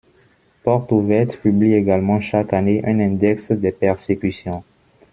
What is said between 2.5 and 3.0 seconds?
année un